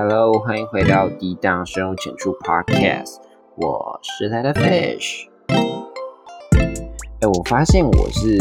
[0.00, 3.16] Hello，欢迎回到低档深入浅出 Podcast，
[3.56, 5.26] 我是他的 Fish。
[7.20, 8.38] 哎，我发现我是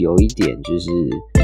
[0.00, 0.90] 有一点就是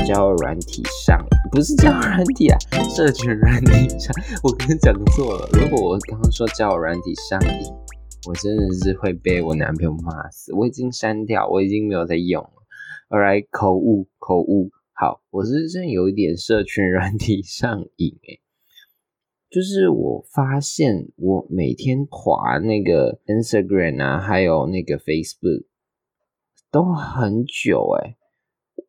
[0.04, 2.58] 交友软体上，不是交友软体啊，
[2.92, 4.12] 社群软体上，
[4.42, 5.48] 我刚刚讲错了。
[5.52, 7.72] 如果我刚刚说交友软体上瘾，
[8.26, 10.52] 我真的是会被我男朋友骂死。
[10.54, 12.50] 我已经删掉，我已经没有在用了。
[13.10, 14.72] Alright，口误，口误。
[14.92, 18.40] 好，我是真有一点社群软体上瘾诶，
[19.52, 25.66] 就是我发现我每天滑那个 Instagram 啊，还有那个 Facebook
[26.70, 28.16] 都很久诶，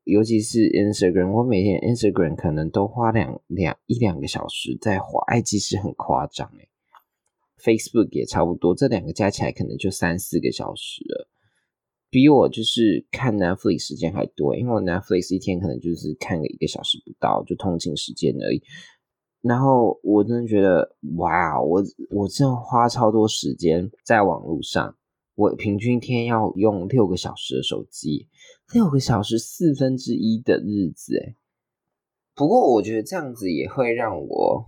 [0.06, 6.70] 尤其是 Instagram，我每天 Instagram 可能都花两两一两个小时在滑，哎，其实很夸张诶
[7.62, 11.28] Facebook 也差不多，这两个加起来可能就三四个小时了。
[12.10, 18.64] 比我就是看 Netflix 时间还多，因为我 Netflix 一天可能就是看个一个小时不到，就通勤时间而已。
[19.44, 24.96] 然后我真的觉得，哇，我我真的花超多时间在网络上，
[25.36, 28.30] 我平均一天要用六个小时的手机，
[28.74, 31.36] 六个小时四分之一的日子，哎。
[32.34, 34.66] 不过我觉得这样子也会让我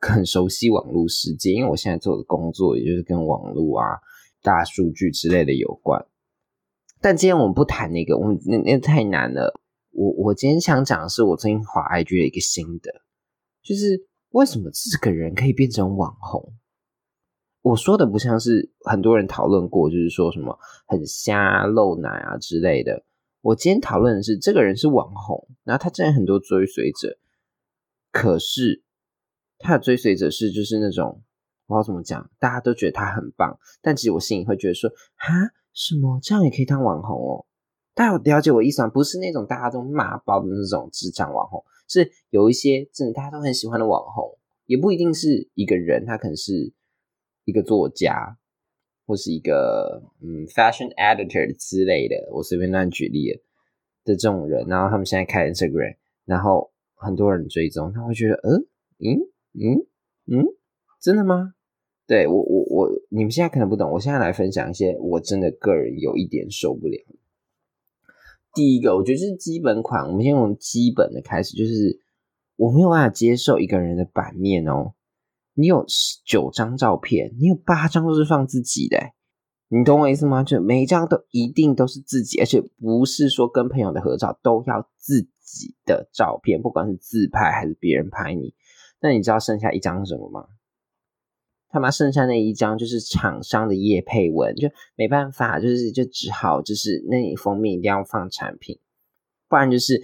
[0.00, 3.98] 很熟悉网络世界，因为我现在做的工作也就是跟网络啊、
[4.42, 6.06] 大数据之类的有关。
[7.00, 9.58] 但今天我们不谈那个，我那那太难了。
[9.92, 12.92] 我我今天想讲的是我最近滑 IG 的一个心得，
[13.62, 16.54] 就是为什么这个人可以变成网红？
[17.62, 23.04] 我说的不像是很多人讨论过，就是说什么很瞎露奶啊之类的。
[23.42, 27.18] 我今天讨论的是这个人是网红，然后他真的很多追随者，
[28.10, 28.82] 可是
[29.58, 31.22] 他的追随者是就是那种
[31.66, 35.52] 我要怎么讲，大家都觉得他很棒，但其实我心里会觉得说，哈。
[35.72, 36.18] 什么？
[36.20, 37.46] 这样也可以当网红哦？
[37.94, 38.88] 大家有了解我意思吗？
[38.88, 46.72] 不是那种大家都骂爆的那种智障网红，是有一些真的大家都很喜欢的网红，也不一定是一个人，他可能是
[47.44, 48.38] 一个作家，
[49.06, 53.32] 或是一个嗯 fashion editor 之类的，我随便乱举例
[54.04, 54.64] 的这种人。
[54.68, 58.56] 然后他们现在开 Instagram，然后很多人追踪，他会觉得，呃，
[58.98, 59.18] 嗯
[59.54, 59.86] 嗯
[60.26, 60.46] 嗯，
[61.00, 61.54] 真的吗？
[62.06, 66.98] 对我我我，你们现在可能不懂，我现在来分享一些我真的个人有一点受不了。
[68.54, 72.00] 第一个，我觉得是基本款，我们先从基本的开始，就是
[72.56, 74.94] 我没有办法接受一个人的版面哦。
[75.54, 75.84] 你有
[76.24, 78.98] 九张照片，你有八张都是放自己的，
[79.68, 80.42] 你懂我意思吗？
[80.42, 88.54] 就每一张都一定都是自己，而且不是说跟朋友的合照都要自己的照片，不管是自拍还是别人拍你。
[89.00, 90.46] 那你知道剩下一张是什么吗？
[91.70, 98.78] 他妈剩下那一张就是厂商的叶配文，就没办法，就是就只好就是那你封面一定要放产品，
[99.48, 100.02] 不然就是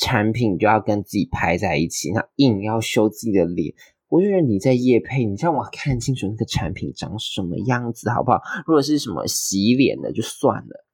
[0.00, 3.74] 产品就要跟自己拍在一起，那硬要修自己的脸。
[4.08, 8.38] 我觉得你在叶配，你让我看清楚那个产品长什么样子好不好？
[8.66, 10.84] 如果是什么洗脸的就算了，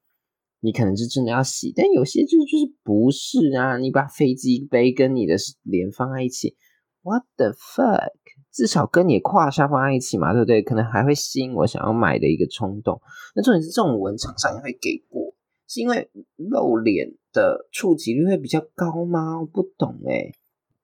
[0.61, 6.55] 你可能是真的要洗，但有些就就是不是啊，你把飞机杯跟你的脸放在一起
[7.03, 8.09] ，what the fuck？
[8.51, 10.61] 至少跟你胯下放在一起嘛，对不对？
[10.61, 12.99] 可能还会吸引我想要买的一个冲动。
[13.35, 15.33] 那重点是这种文厂商也会给过，
[15.67, 19.39] 是因为露脸的触及率会比较高吗？
[19.39, 20.31] 我不懂哎，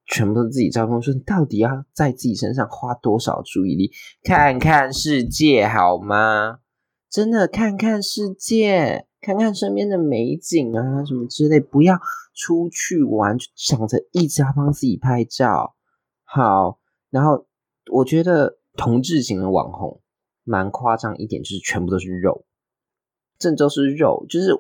[0.06, 3.92] 全部都是自己照片，说你到底要在自己身上花多少注意力？
[4.24, 6.59] 看看世界好吗？
[7.09, 11.97] 真的看看世界，看看身边的美景啊什么之类，不要
[12.36, 15.76] 出去玩就想着一直要帮自己拍照。
[16.24, 17.47] 好，然后。
[17.91, 20.01] 我觉得同志型的网红
[20.44, 22.46] 蛮夸张一点，就是全部都是肉，
[23.38, 24.51] 郑州是肉，就是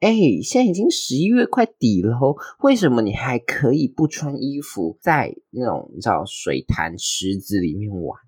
[0.00, 0.12] 哎，
[0.42, 2.18] 现在已经十一月快底了，
[2.60, 8.18] 为什么你还可以不穿衣服在那种叫水潭池子里面玩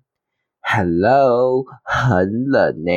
[0.61, 2.91] ？Hello，很冷呢。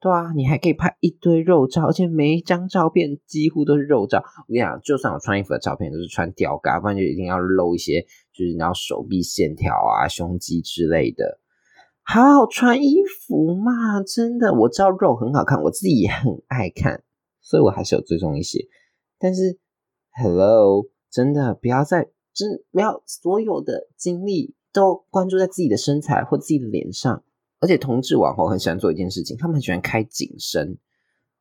[0.00, 4.18] 对啊，你还可以拍一堆肉照，而且每一张照片几乎都是肉照。
[4.18, 8.00] 我跟你讲，就算我穿衣服的照片都是穿吊嘎，不然就一定要露一些，
[8.32, 11.38] 就是你要手臂线条啊、胸肌之类的。
[12.02, 17.04] 好好穿衣服嘛，真的，我知道肉很好看，我自己也很爱看，
[17.42, 18.66] 所以我还是有追踪一些。
[19.18, 19.58] 但是
[20.12, 27.22] ，Hello，真的不要再真不要所有的精力都关注在自己的身材或自己的脸上。
[27.60, 30.78] 而且同志网红很喜欢做一件事情，他们很喜欢开景深，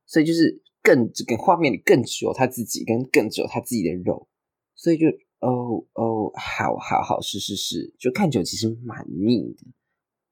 [0.05, 4.27] 所以就是更这个画面里更只有他自己，跟更只有他自己的肉，
[4.75, 5.07] 所以就
[5.39, 9.65] 哦哦，好好好，是是是，就看久其实蛮腻的，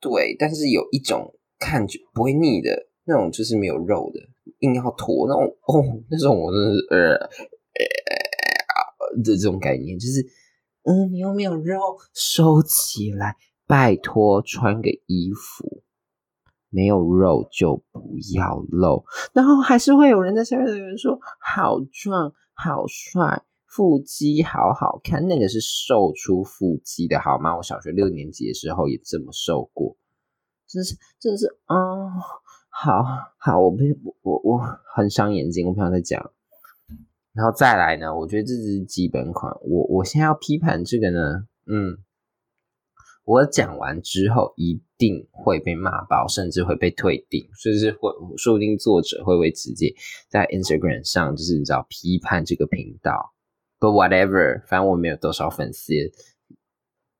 [0.01, 0.35] 对。
[0.37, 4.19] 但是有一种看久不会腻的那种，就是没有肉的，
[4.59, 7.15] 硬要坨那种哦，那种我真的是呃
[7.77, 10.21] 呃的这种概念，就是
[10.83, 11.79] 嗯，你又没有肉，
[12.13, 13.37] 收起来。
[13.67, 15.83] 拜托穿个衣服，
[16.69, 19.03] 没有肉就不要露。
[19.33, 27.57] 然后还是会有人在下面留言说：“好壮，好帅，腹肌好好看。”那个是瘦出腹肌的好吗？
[27.57, 29.97] 我小学六年级的时候也这么瘦过，
[30.67, 32.09] 真是，真是，哦，
[32.69, 33.03] 好
[33.37, 33.77] 好，我不，
[34.21, 34.61] 我我
[34.95, 36.31] 很伤眼睛，我不想再讲。
[37.33, 38.15] 然后再来呢？
[38.17, 39.53] 我觉得这只是基本款。
[39.61, 41.97] 我我现在要批判这个呢，嗯，
[43.27, 49.93] 我讲完之后一定会被骂爆，甚至会被退订，甚至会说不定作者会不会直接
[50.29, 53.33] 在 Instagram 上就是你知道批判这个频道。
[53.81, 55.93] But whatever，反正我没有多少粉丝，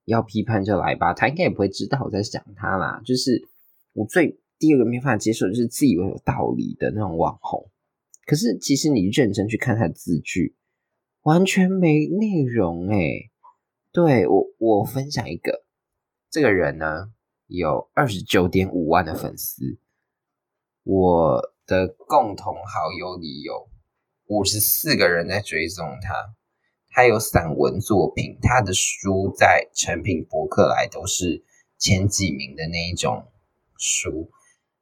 [0.05, 1.13] 要批判就来吧。
[1.13, 3.01] 他应该也不会知道我在讲他啦。
[3.03, 3.45] 就是
[3.91, 7.69] 我最第二个没办法接受，就是自以为有道理的那种网红。
[8.25, 10.55] 可是，其实你认真去看他的字句，
[11.23, 13.29] 完全没内容哎。
[13.91, 15.65] 对我，我分享一个，
[16.29, 17.11] 这个人呢
[17.47, 19.77] 有二十九点五万的粉丝，
[20.83, 23.69] 我的共同好友里有
[24.27, 26.35] 五十四个人在追踪他。
[26.89, 31.45] 他有散文作品，他的书在成品博客来都是
[31.77, 33.31] 前几名的那一种
[33.77, 34.31] 书。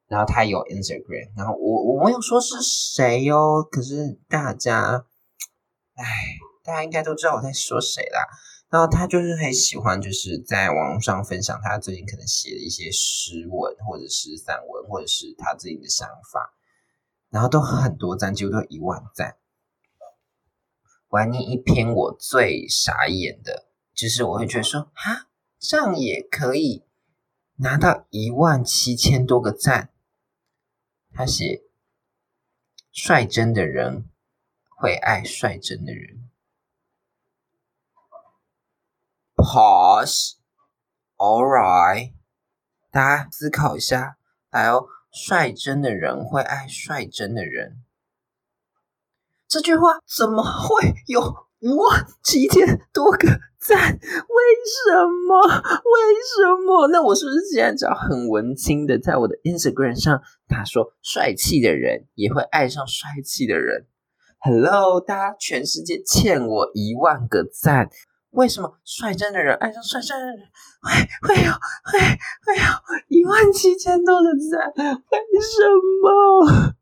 [0.07, 5.05] 然后他有 Instagram，然后我我没有说是谁哟，可是大家，
[5.95, 6.05] 哎，
[6.63, 8.21] 大家应该都知道我在说谁啦。
[8.69, 16.53] 然后他就是很喜欢，就是在网上分享他最近可能写的一些诗文，或者是散文，或者是他自己的想法，
[17.29, 19.37] 然后都很多赞，几乎都一万赞。
[21.07, 26.83] 我念一篇我最傻眼的，就是我会觉得说，哈，这样也可以
[27.57, 29.91] 拿到一万七千多个赞。
[31.13, 31.61] 他写
[32.91, 34.09] ：“率真的人
[34.75, 36.24] 会爱率真的人。”
[39.45, 42.13] Pause，All right，
[42.91, 44.17] 大家思考一下，
[44.49, 47.83] 来哦，率真的人会爱率真的人。
[49.47, 51.21] 这句话怎么会有？
[51.21, 53.27] 哇，七千多个
[53.59, 55.47] 赞，为什么？
[55.47, 55.53] 为
[56.35, 56.87] 什么？
[56.87, 63.85] 那我是不是现在只要很文青的，在我的 Instagram 上打说帅气的人也会爱上帅气的人
[64.39, 67.89] ？Hello，大家，全世界欠我一万个赞，
[68.35, 70.37] 为什么率真的人爱上率真的人
[70.81, 71.99] 会会有会
[72.45, 72.63] 会有
[73.07, 74.71] 一万七千多个赞？
[74.75, 75.67] 为什
[76.03, 76.75] 么？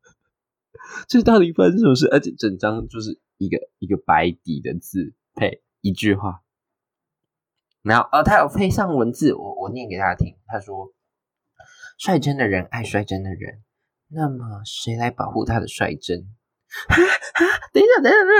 [1.08, 2.08] 这 到底发生什么事？
[2.12, 3.20] 而且整张就是。
[3.40, 6.44] 一个一个白底的字配一句话，
[7.82, 10.38] 然后呃，他有配上文字，我我念给大家听。
[10.46, 10.94] 他说
[12.00, 13.64] ：“率真的人爱率真的人，
[14.08, 16.20] 那么谁来保护他的率真？”
[16.88, 17.42] 啊啊！
[17.74, 18.38] 等一下，等一下，等一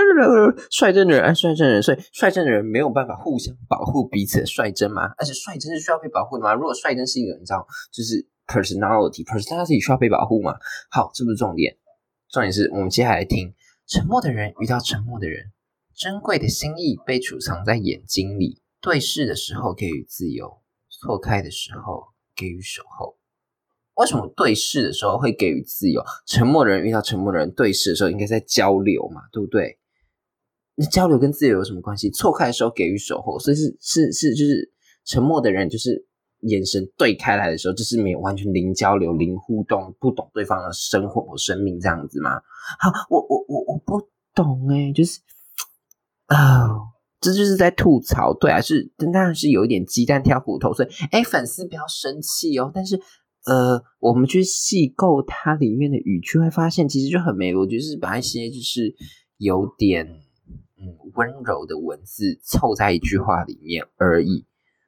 [0.70, 5.12] 下，率真的人爱率真的人，所以率真的人没有办法互相保护彼此的率真吗？
[5.18, 6.54] 而且率真是需要被保护的吗？
[6.54, 10.54] 如果率真是一个人，知道就是 personality，personality 需要被保护吗？
[10.92, 11.76] 好，这不是重点，
[12.30, 13.54] 重点是我们接下来听。
[13.88, 15.52] 沉默的人遇到沉默的人，
[15.96, 18.62] 珍贵的心意被储藏在眼睛里。
[18.80, 22.04] 对视的时候给予自由，错开的时候
[22.36, 23.18] 给予守候。
[23.96, 26.04] 为什么对视的时候会给予自由？
[26.26, 29.78] 沉默的人遇到沉默的人，对视的时候应该在交流嘛，对不对？
[30.76, 32.10] 那交流跟自由有什么关系？
[32.10, 34.72] 错开的时候给予守候，所以是是是，就是
[35.06, 36.08] 沉默的人就是。
[36.46, 42.32] 眼神对开来的时候，就是没有完全零交流、零互动，不懂对方的生活或生命这样子吗？
[42.82, 45.22] 好，我我我我不懂哎，就是
[46.26, 46.68] 啊，
[47.22, 52.70] 这就是在吐槽，对啊，是当然是有一点鸡蛋挑骨头，所以哎，粉丝不要生气哦。
[52.76, 53.00] 但是
[53.46, 57.56] 呃，我们去细构它里面的语句，会发现其实就很美。
[57.56, 58.96] 我觉得是把一些就是
[59.38, 60.08] 有点
[60.78, 64.46] 嗯温柔的文字凑在一句话里面而已。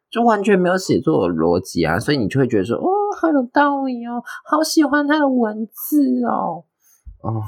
[0.09, 2.87] 就完全没有写作的逻辑啊，所以你就会觉得说，哦，
[3.19, 6.63] 好有道理哦，好喜欢他的文字哦。
[7.21, 7.43] 哦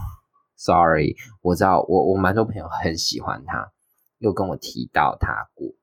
[0.58, 3.72] ，sorry，我知道我我蛮多朋友很喜欢他，
[4.18, 5.74] 又跟我提到他过，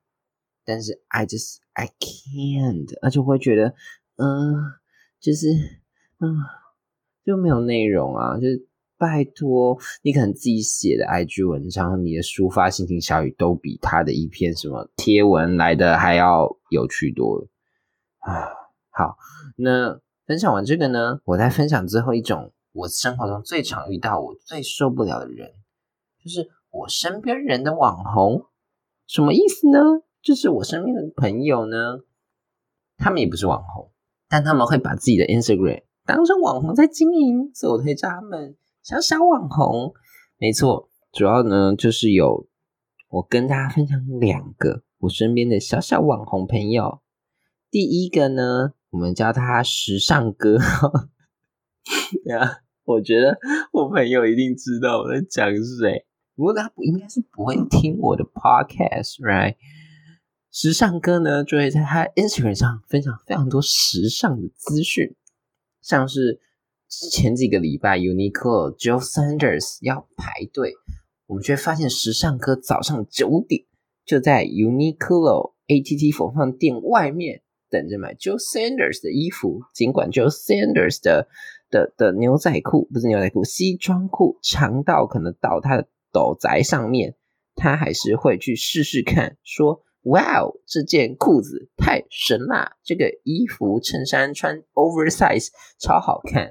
[0.66, 3.74] 但是 I just I can't，而且会觉得，
[4.16, 4.56] 嗯，
[5.24, 5.48] 就是
[6.18, 6.36] 嗯，
[7.24, 8.68] 就没有内容啊，就是。
[8.96, 17.48] 拜托，你可能自己写的 IG 文章，你的抒发心情小语都比他的一篇什么贴文来的还要有趣多了
[18.20, 18.48] 啊！
[18.90, 19.18] 好，
[19.56, 25.50] 那分享完这个呢，我再分享最后一种我生活中最常遇到、我最受不了的人，
[26.22, 28.46] 就是我身边人的网红。
[29.08, 29.80] 什么意思呢？
[30.22, 31.98] 就是我身边的朋友呢，
[32.96, 33.90] 他们也不是网红，
[34.34, 38.56] 但他们会把自己的 Instagram 当成网红在经营，所以我推荐他们。
[38.82, 39.94] 小小网红，
[40.38, 42.48] 没错，主要呢就是有
[43.10, 46.98] 我跟大家分享两个我身边的小小网红朋友。
[47.70, 50.58] 第一个呢，我们叫他时尚哥。
[52.24, 53.38] 呀，我觉得
[53.72, 59.54] 我朋友一定知道我在讲谁，不过他不应该是不会听我的 podcast，right？
[60.56, 65.16] 时尚哥呢，就会在他 Instagram 上分享非常多时尚的资讯，
[65.82, 66.40] 像是
[66.88, 70.74] 前几个礼拜 Uniqlo Joe Sanders 要排队，
[71.26, 73.64] 我们却发现时尚哥早上九点
[74.06, 81.26] 就在 Uniqlo ATT 服放店外面等着买 Joe Sanders 的衣服，尽管 Joe Sanders 的
[81.68, 87.16] 的的牛仔裤不是牛仔裤，西装裤长到可能到他的斗宅上面，
[87.56, 89.83] 他还是会去试试看，说。
[90.04, 92.76] 哇哦，这件裤子太神啦！
[92.84, 96.50] 这个衣服衬衫穿 oversize 超好看。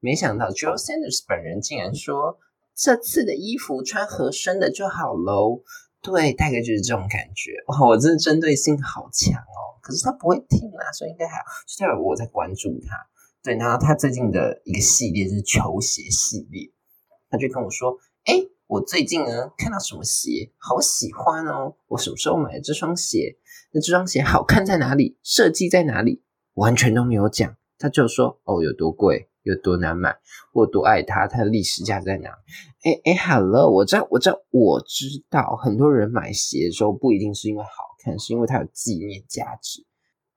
[0.00, 2.38] 没想到 Joe Sanders 本人竟然说，
[2.74, 5.62] 这次的衣服穿合身的就好喽。
[6.00, 7.52] 对，大概就是这种感觉。
[7.68, 9.78] 哇，我真的针对性好强哦。
[9.80, 11.44] 可是他不会听啊，所以应该还好。
[11.66, 12.96] 就代表我在关注他。
[13.44, 16.72] 对，然后他最近的一个系列是球鞋系列，
[17.30, 18.48] 他就跟我说，哎。
[18.72, 21.74] 我最近呢看到什么鞋，好喜欢哦！
[21.88, 23.36] 我什么时候买的这双鞋？
[23.70, 25.18] 那这双鞋好看在哪里？
[25.22, 26.22] 设计在哪里？
[26.54, 30.16] 完全都没有讲，他就说哦，有多贵，有多难买，
[30.54, 32.30] 我多爱它，它的历史价值在哪？
[32.82, 37.68] 哎哎好了我知道，我知道，我知道，很多人买鞋的时候不一定是因为好
[38.02, 39.84] 看，是因为它有纪念价值。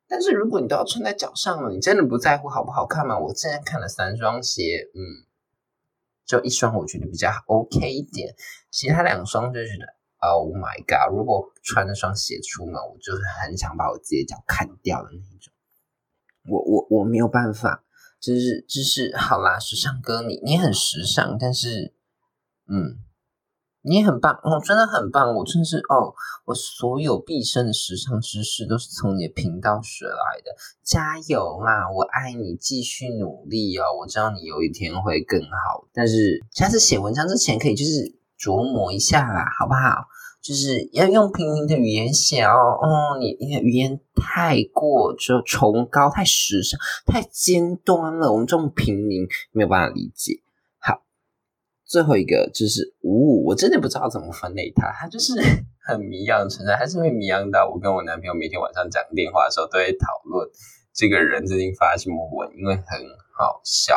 [0.09, 3.17] 但是如果你都要穿在脚上了，你真的不在乎好不好看吗？
[3.17, 5.23] 我之前看了三双鞋，嗯。
[6.25, 8.34] 就一双我觉得比较 OK 一点，
[8.72, 9.86] 其他两双就觉得
[10.20, 11.15] Oh my God！
[11.15, 15.53] 如果穿那双鞋出门，我就是很想把我自己的脚砍掉的那种。
[16.50, 17.84] 我我我没有办法，
[18.20, 21.94] 就是就是好啦，时尚哥，你你很时尚，但是
[22.67, 23.00] 嗯。
[23.85, 25.35] 你也很棒哦，真的很棒！
[25.35, 26.11] 我真的是哦，
[26.45, 30.55] 我所有毕生的时尚知识都是从你的频道学来的。
[30.83, 33.83] 加油啦，我爱你，继续努力哦！
[33.99, 40.07] 我知道你有一天会更好，但是下次写文章之前可以就是琢磨一下啦，好不好？
[40.41, 42.77] 就是要用平民的语言写哦。
[42.81, 50.41] 哦，你你的语言太过就崇高、太时尚、太尖端了，我们这种平民没有办法理解。
[51.85, 55.33] 最后一个就是，呜，我真的不知道怎么分类它，它就是
[55.87, 60.49] 很迷样的存在，还是会迷样到我跟我男朋友每天晚上讲电话的时候都会讨论
[60.93, 62.83] 这个人最近发什么文，因为很
[63.37, 63.95] 好笑。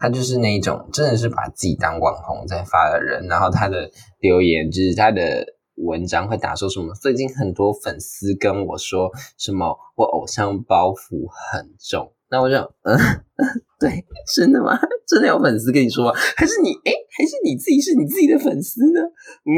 [0.00, 3.90] 他就是那一种真的是把自己当网红在发的人，然后他的
[4.20, 12.12] 留言就是他的文章会打说什么，最近很多粉丝跟我说什么，我偶像包袱很重。
[12.30, 12.96] 那我就，嗯，
[13.80, 14.04] 对，
[14.34, 14.78] 真的吗？
[15.08, 16.12] 真的有粉丝跟你说吗？
[16.36, 19.00] 还是你，哎，还是你自己是你自己的粉丝呢？
[19.44, 19.56] 嗯，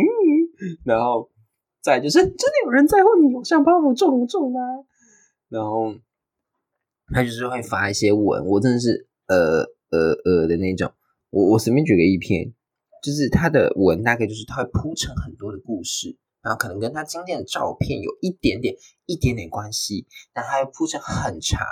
[0.85, 1.29] 然后
[1.83, 4.61] 再就是，真的有人在乎你偶像包袱重不重吗？
[5.49, 5.95] 然后
[7.13, 10.93] 他就是会发一些文，我真的是，呃呃呃的那种。
[11.31, 12.53] 我我随便举个一篇，
[13.03, 21.67] 就是他的文大概就是他会铺成很多的故事，然后可能跟他今天的照片有一点点一点点关系，但他会铺成很长。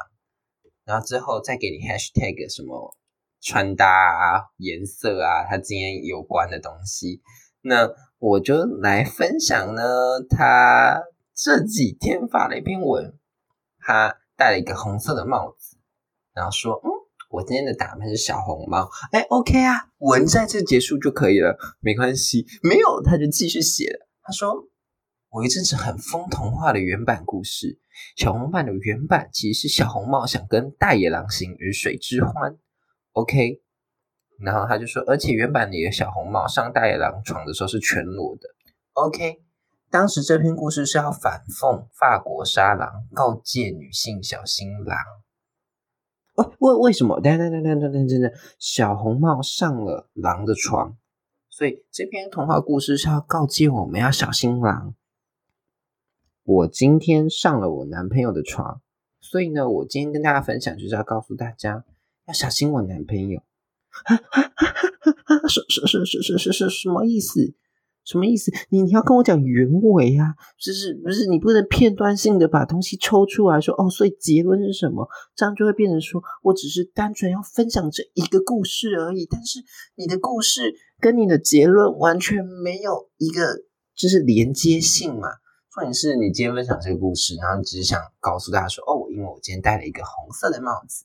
[0.88, 2.96] 然后之后再给你 hashtag 什么
[3.42, 7.20] 穿搭啊、颜色啊，他今天有关的东西。
[7.60, 9.82] 那我就来分享呢，
[10.30, 11.02] 他
[11.34, 13.12] 这几天发了一篇文，
[13.78, 15.76] 他戴了一个红色的帽子，
[16.32, 16.88] 然后说：“嗯，
[17.28, 22.46] 我今天的打扮是小红帽。”哎，OK 啊，文在这结束就可以了，没关系。
[22.62, 24.66] 没有，他就继续写了，他说。
[25.30, 27.78] 我一阵子很疯童话的原版故事，
[28.16, 32.56] 小红版的原版其实是小红帽想跟大野狼行鱼水之欢
[33.12, 33.60] ，OK，
[34.40, 38.48] 然后他就说，而且原版里的小红帽上大野狼床的时候是全裸的
[38.94, 39.42] ，OK，
[39.90, 44.98] 当时这篇故事是要反讽法国沙狼，告诫女性小心狼。
[46.36, 47.20] 为为为什么？
[47.20, 50.96] 等等等等等等等等，小红帽上了狼的床，
[51.50, 54.94] 所以这篇童话故事是要告诫我们要小心狼。
[56.48, 58.80] 我今天上了我男朋友的床，
[59.20, 61.84] 所以呢，我今天跟大家分享就是要告诉大家
[62.26, 63.42] 要小心我男朋友。
[65.46, 67.52] 是是是是是是是什么意思？
[68.02, 68.50] 什么意思？
[68.70, 70.36] 你你要跟我讲原委啊？
[70.58, 73.90] 就是不是你不能片段性的把东西抽出来说哦？
[73.90, 75.06] 所以结论是什么？
[75.36, 79.60] 这样就会变成说我只是单纯要分享这一个故事而已，但是
[79.96, 83.64] 你的故事跟你的结论完全没有一个
[83.94, 85.28] 就是连接性嘛？
[85.78, 91.04] 或者是你今天分享这个故事，然后只是想告诉大家说：“哦，因为我今天戴了一个红色的帽子。”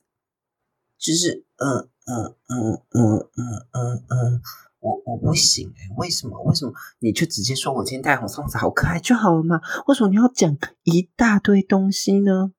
[0.97, 4.41] 就是嗯嗯嗯嗯嗯嗯嗯，
[4.79, 6.41] 我我不行哎，为什么？
[6.41, 6.73] 为什么？
[6.97, 9.61] 你就直接说我今天戴红色帽子好可爱就好了嘛？
[9.85, 12.51] 为什么你要讲一大堆东西呢？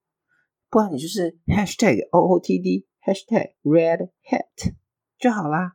[0.70, 4.74] 不然你就是 hashtag O O T D hashtag red hat
[5.18, 5.72] 就好啦。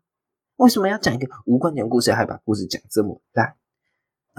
[0.56, 3.58] 为什么要讲一个无关联故事，还把故事讲这么烂？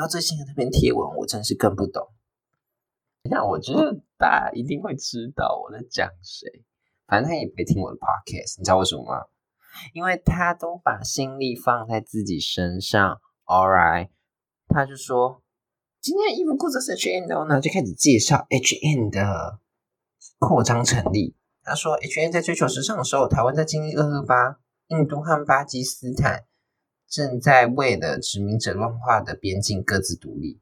[0.00, 2.08] 然后最新的那篇贴文，我真是更不懂。
[3.24, 6.64] 那我觉得大家一定会知道我在讲谁，
[7.06, 9.26] 反正他也不会听我的 podcast，你知道为什么吗？
[9.92, 13.20] 因为他都把心力放在自己身上。
[13.44, 14.08] Alright，
[14.68, 15.42] 他就说
[16.00, 19.60] 今天的衣服裤子是 H&M 的，然后就开始介绍 H&M 的
[20.38, 21.36] 扩张成立。
[21.62, 26.46] 他说 H&M 在追求时尚的时候，台湾在经历二二八，印度和巴基斯坦
[27.10, 30.60] 正在为了殖民者乱化的边境各自独立。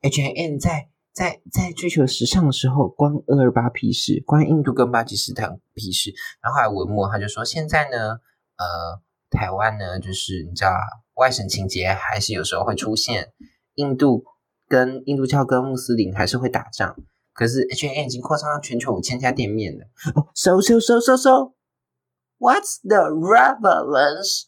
[0.00, 6.12] H&M 在在在追求时尚的时候，关二二八屁事，关印度跟巴基斯坦屁事。
[6.42, 8.18] 然后后来文末他就说，现在呢，
[8.56, 9.00] 呃，
[9.30, 10.72] 台湾呢，就是你知道，
[11.14, 13.32] 外省情节还是有时候会出现，
[13.76, 14.24] 印度
[14.66, 16.96] 跟印度教跟穆斯林还是会打仗。
[17.32, 19.84] 可是 H&M 已经扩张到全球五千家店面了。
[20.16, 24.46] 哦，so so so so so，what's the relevance？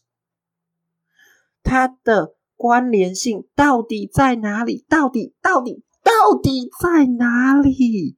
[1.63, 4.85] 它的关联性到底在哪里？
[4.89, 5.83] 到底到底？
[6.03, 8.17] 到底在哪里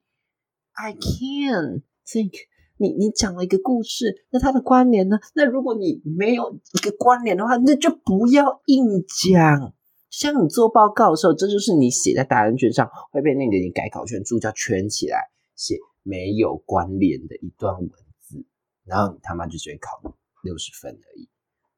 [0.72, 2.32] ？I can't think。
[2.78, 5.20] 你你讲了一个故事，那它的关联呢？
[5.36, 9.74] 那如果你没有一个关联的话，那就不要硬讲。
[10.10, 15.20] 像你做报告的时候，这就是你写在答案卷上会被那个你改考卷助教圈起来，
[15.56, 18.46] 写没有关联的一段文字，
[18.86, 20.02] 然后你他妈就只会考
[20.44, 21.30] 六十分而已。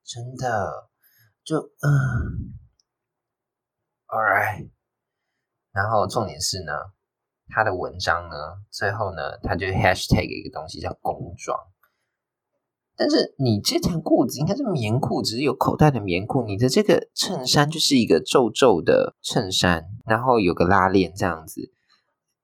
[0.04, 0.90] 真的，
[1.46, 2.58] 就嗯
[4.08, 4.70] ，All right。
[5.72, 6.72] 然后重点是呢，
[7.48, 8.36] 他的文章呢，
[8.72, 11.58] 最后呢，他就 hashtag 一个东西叫工装。
[12.98, 16.44] 但是你这条裤子应该是棉裤，只是有口袋的棉裤。
[16.44, 21.74] 你的这个衬衫就是一个皱皱的衬衫，然后有个拉链这样子。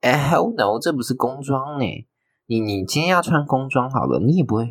[0.01, 1.85] 哎，oh no，这不是工装呢。
[2.47, 4.69] 你你今天要穿工装好了，你也不会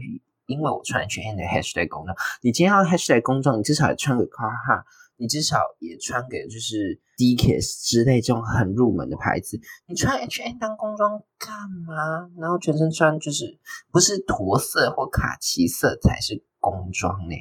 [0.50, 2.14] 因为我穿全黑的 hashtag 工装。
[2.42, 4.84] 你今天要 hashtag 工装，你至少也穿个 car 哈。
[5.16, 9.60] 你至少也穿个就是 Dickies 之类这种很入门的牌子。
[9.86, 11.52] 你穿 H&M 当工装干
[11.86, 12.30] 嘛？
[12.38, 13.58] 然后全身穿就是
[13.92, 17.36] 不是驼色或卡其色才是工装呢？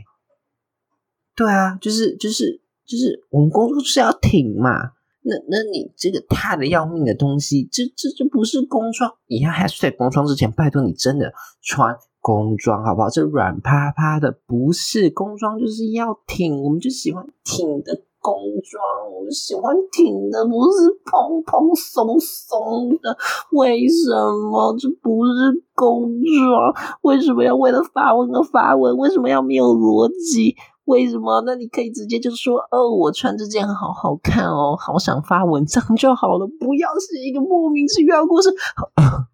[1.37, 4.91] 对啊，就是就是就是我们工作是要挺嘛。
[5.21, 9.09] 那那你这个踏的要命的东西，这这这不是工装。
[9.27, 9.49] 你要
[9.97, 11.95] 工装之前，拜托你真的穿。
[12.21, 13.09] 工装好不好？
[13.09, 16.61] 这软趴趴的不是工装，就是要挺。
[16.61, 18.83] 我们就喜欢挺的工装，
[19.15, 23.17] 我们喜欢挺的，不是蓬蓬松松的。
[23.53, 24.13] 为什
[24.51, 26.73] 么这不是工装？
[27.01, 28.97] 为什么要为了发文而发文？
[28.97, 30.55] 为什么要没有逻辑？
[30.85, 31.41] 为什么？
[31.45, 38.49] 那你可以直接就说：“哦，我穿这件好好看哦，好想发文章就好了。”不要是一个莫名其妙的故事。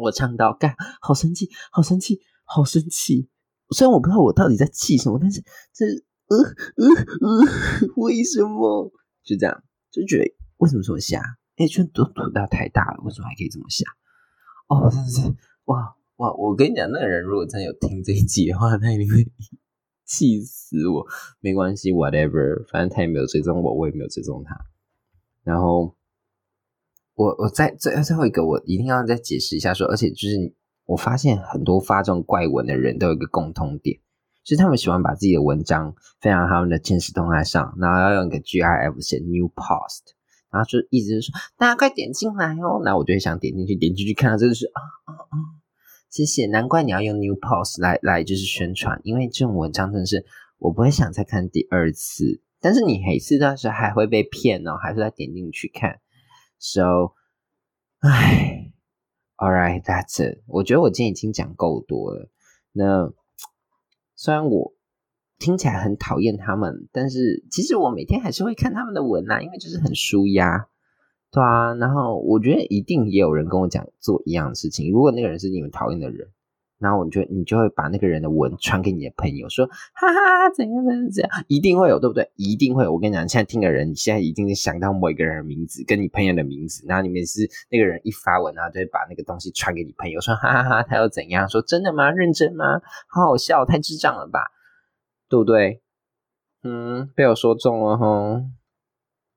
[0.00, 3.28] 我唱到干，好生气，好生气，好生气！
[3.70, 5.86] 虽然我不知道我到底在气什么，但是这
[6.26, 6.36] 呃
[6.76, 6.86] 呃
[7.20, 8.90] 呃， 为什么
[9.22, 9.62] 就这样？
[9.90, 10.24] 就觉得
[10.58, 11.22] 为什么这么瞎？
[11.56, 13.84] 哎，圈土土大太大了，为什么还可以这么瞎？
[14.68, 15.20] 哦，真的是
[15.66, 16.32] 哇哇！
[16.34, 19.26] 我跟你讲，那个人如果真有听这一集的话， 他一定会
[20.04, 21.06] 气死我。
[21.40, 24.56] 没关系，whatever，反正他也没有追踪我，我也没有追踪他。
[25.42, 25.94] 然后。
[27.20, 30.54] 我我在最最后一个，我一定要再解释一下，说，而且就是
[30.86, 34.00] 我发现很多发这种怪文的人都有一个共通点，
[34.42, 40.16] 就是他们喜欢把自己的文章分享他们的现实动态上，然后要用一个 GIF 写 New Post，
[40.50, 45.36] 然后就一直说大家快点进来哦，那我就会想点进去，点进去看到真的是啊啊啊，
[46.08, 50.24] 谢谢，难怪你要用 New Post 来来就是宣传，因为这种文章真的是
[50.58, 56.00] 我不会想再看第二次，但是你每次到时还会被骗哦，还是要点进去看。
[56.60, 57.14] So，
[58.00, 58.70] 唉
[59.38, 60.42] ，All right，that's it。
[60.46, 62.28] 我觉得我今天已经讲够多了。
[62.72, 63.10] 那
[64.14, 64.74] 虽然我
[65.38, 70.68] 听起来很讨厌他们，但是其实我每天还是会看他们的文啊，因为就是很舒压，
[71.30, 71.72] 对啊。
[71.74, 74.92] 然后我觉得一定也有人跟我讲做一样的事情。
[74.92, 76.28] 如果那个人是你们讨厌的人。
[76.80, 82.28] 然后你就你就会把那个人的文传给你的朋友，说哈哈怎样怎样怎样，一定会有对不对？
[82.36, 82.92] 一定会有。
[82.92, 91.46] 我跟你讲，现在听的人，你现在一定是想到某一个人的名字，跟你朋友的名字，然后你们是那个人一发文，然后就会把那个东西传给你朋友，说哈哈哈，他又怎样？
[91.46, 92.10] 说真的吗？
[92.10, 92.80] 认真吗？
[93.08, 94.50] 好好笑，太智障了吧？
[95.28, 95.82] 对不对？
[96.64, 98.42] 嗯，被我说中了哈。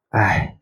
[0.09, 0.59] 唉，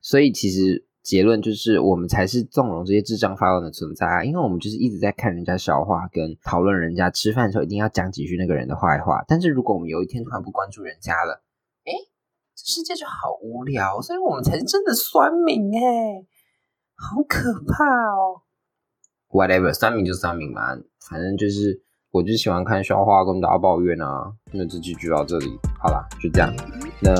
[0.00, 0.86] 所以其实。
[1.02, 4.22] 结论就是，我们才是纵容这些智障发文的存在啊！
[4.22, 9.24] 因为我们就是一直在看人家笑话，跟讨论人家吃饭的时候一定要讲几句那个人的坏话。
[9.26, 11.42] 但是如果我们有一天突然不关注人家了，
[11.84, 11.92] 哎，
[12.54, 14.00] 这世界就好无聊。
[14.00, 16.24] 所以我们才是真的酸民哎！
[16.94, 18.42] 好可怕哦。
[19.28, 20.76] Whatever，三名就三名嘛，
[21.10, 24.32] 反正就是我就喜欢看笑话跟大家抱怨啊。
[24.52, 26.54] 那这期就到这里，好啦，就这样。
[27.00, 27.12] 那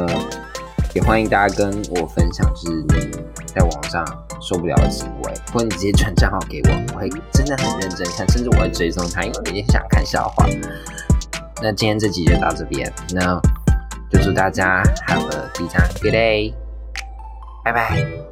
[0.94, 4.04] 也欢迎大家跟我分享，就是你在网上
[4.40, 10.46] 受不了的行为，或者你直接传账号给我，我会真的很认真看，甚至我会追踪他，因为每天想看笑话。
[11.62, 13.40] 那今天这集就到这边，那
[14.10, 15.50] 就祝大家 have a
[16.00, 16.54] good day，
[17.64, 18.31] 拜拜。